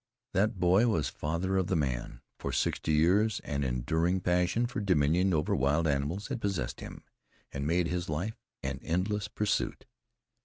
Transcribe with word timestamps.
That 0.33 0.59
boy 0.59 0.87
was 0.87 1.09
father 1.09 1.57
of 1.57 1.67
the 1.67 1.75
man: 1.75 2.21
for 2.39 2.51
sixty 2.51 2.93
years 2.93 3.39
an 3.43 3.63
enduring 3.63 4.21
passion 4.21 4.65
for 4.65 4.79
dominion 4.79 5.31
over 5.31 5.53
wild 5.55 5.87
animals 5.87 6.29
had 6.29 6.41
possessed 6.41 6.79
him, 6.79 7.03
and 7.51 7.67
made 7.67 7.85
his 7.85 8.09
life 8.09 8.41
an 8.63 8.79
endless 8.81 9.27
pursuit. 9.27 9.85